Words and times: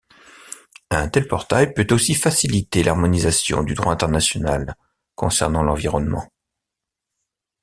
Un 0.89 1.09
tel 1.09 1.27
portail 1.27 1.75
peut 1.75 1.85
aussi 1.91 2.15
faciliter 2.15 2.81
l’harmonisation 2.81 3.61
du 3.61 3.75
droit 3.75 3.93
international 3.93 4.75
concernant 5.15 5.61
l'environnement. 5.61 6.25